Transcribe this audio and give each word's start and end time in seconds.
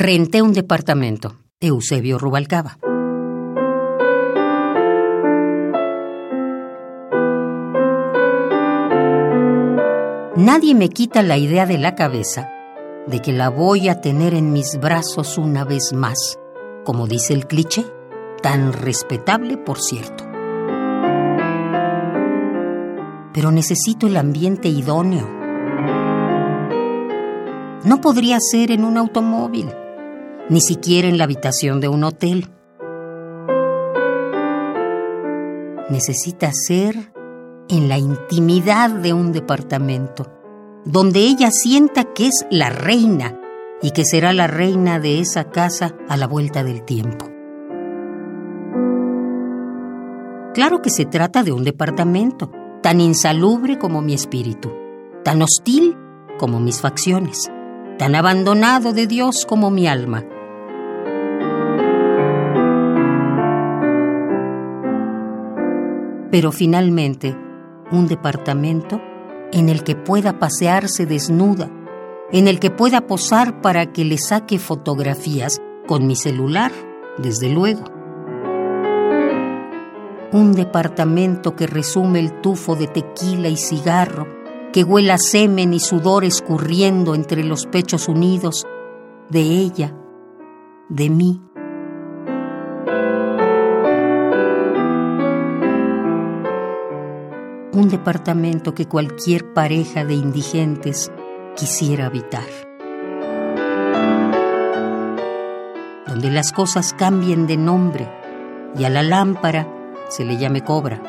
Renté 0.00 0.42
un 0.42 0.52
departamento. 0.52 1.40
Eusebio 1.58 2.18
Rubalcaba. 2.18 2.78
Nadie 10.36 10.76
me 10.76 10.88
quita 10.88 11.24
la 11.24 11.36
idea 11.36 11.66
de 11.66 11.78
la 11.78 11.96
cabeza 11.96 12.48
de 13.08 13.18
que 13.20 13.32
la 13.32 13.48
voy 13.48 13.88
a 13.88 14.00
tener 14.00 14.34
en 14.34 14.52
mis 14.52 14.78
brazos 14.78 15.36
una 15.36 15.64
vez 15.64 15.92
más, 15.92 16.38
como 16.84 17.08
dice 17.08 17.34
el 17.34 17.48
cliché, 17.48 17.84
tan 18.40 18.72
respetable 18.72 19.56
por 19.56 19.80
cierto. 19.80 20.22
Pero 23.34 23.50
necesito 23.50 24.06
el 24.06 24.16
ambiente 24.16 24.68
idóneo. 24.68 25.28
No 27.82 28.00
podría 28.00 28.38
ser 28.38 28.70
en 28.70 28.84
un 28.84 28.96
automóvil, 28.96 29.72
ni 30.50 30.60
siquiera 30.60 31.08
en 31.08 31.18
la 31.18 31.24
habitación 31.24 31.80
de 31.80 31.88
un 31.88 32.04
hotel. 32.04 32.48
Necesita 35.90 36.50
ser 36.52 37.12
en 37.68 37.88
la 37.88 37.98
intimidad 37.98 38.90
de 38.90 39.12
un 39.12 39.32
departamento, 39.32 40.26
donde 40.84 41.20
ella 41.20 41.50
sienta 41.50 42.04
que 42.04 42.28
es 42.28 42.46
la 42.50 42.70
reina 42.70 43.38
y 43.82 43.90
que 43.90 44.04
será 44.04 44.32
la 44.32 44.46
reina 44.46 44.98
de 44.98 45.20
esa 45.20 45.50
casa 45.50 45.94
a 46.08 46.16
la 46.16 46.26
vuelta 46.26 46.64
del 46.64 46.82
tiempo. 46.84 47.26
Claro 50.54 50.82
que 50.82 50.90
se 50.90 51.04
trata 51.04 51.42
de 51.42 51.52
un 51.52 51.62
departamento, 51.62 52.50
tan 52.82 53.00
insalubre 53.00 53.78
como 53.78 54.02
mi 54.02 54.14
espíritu, 54.14 54.72
tan 55.22 55.42
hostil 55.42 55.96
como 56.38 56.58
mis 56.58 56.80
facciones, 56.80 57.50
tan 57.98 58.14
abandonado 58.14 58.92
de 58.92 59.06
Dios 59.06 59.46
como 59.46 59.70
mi 59.70 59.86
alma. 59.86 60.24
Pero 66.30 66.52
finalmente, 66.52 67.36
un 67.90 68.06
departamento 68.06 69.00
en 69.52 69.68
el 69.68 69.82
que 69.82 69.96
pueda 69.96 70.38
pasearse 70.38 71.06
desnuda, 71.06 71.70
en 72.32 72.48
el 72.48 72.60
que 72.60 72.70
pueda 72.70 73.06
posar 73.06 73.60
para 73.62 73.92
que 73.92 74.04
le 74.04 74.18
saque 74.18 74.58
fotografías 74.58 75.60
con 75.86 76.06
mi 76.06 76.16
celular, 76.16 76.72
desde 77.16 77.48
luego. 77.48 77.84
Un 80.30 80.52
departamento 80.52 81.56
que 81.56 81.66
resume 81.66 82.20
el 82.20 82.40
tufo 82.42 82.76
de 82.76 82.86
tequila 82.86 83.48
y 83.48 83.56
cigarro, 83.56 84.26
que 84.72 84.84
huela 84.84 85.16
semen 85.16 85.72
y 85.72 85.80
sudor 85.80 86.24
escurriendo 86.24 87.14
entre 87.14 87.42
los 87.42 87.64
pechos 87.66 88.08
unidos 88.08 88.66
de 89.30 89.40
ella, 89.40 89.96
de 90.90 91.08
mí. 91.08 91.47
Un 97.78 97.88
departamento 97.88 98.74
que 98.74 98.86
cualquier 98.86 99.52
pareja 99.52 100.04
de 100.04 100.14
indigentes 100.14 101.12
quisiera 101.56 102.06
habitar. 102.06 102.48
Donde 106.08 106.28
las 106.32 106.50
cosas 106.50 106.92
cambien 106.92 107.46
de 107.46 107.56
nombre 107.56 108.08
y 108.76 108.82
a 108.82 108.90
la 108.90 109.04
lámpara 109.04 109.68
se 110.08 110.24
le 110.24 110.36
llame 110.36 110.64
cobra. 110.64 111.00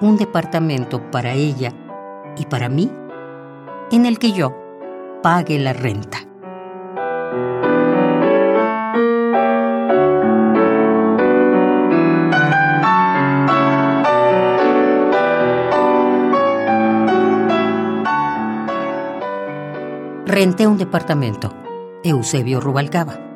Un 0.00 0.16
departamento 0.16 1.08
para 1.12 1.34
ella 1.34 1.72
y 2.36 2.46
para 2.46 2.68
mí 2.68 2.90
en 3.92 4.06
el 4.06 4.18
que 4.18 4.32
yo 4.32 4.56
pague 5.22 5.56
la 5.60 5.72
renta. 5.72 6.27
Renté 20.28 20.66
un 20.66 20.76
departamento. 20.76 21.52
Eusebio 22.04 22.60
Rubalcaba. 22.60 23.27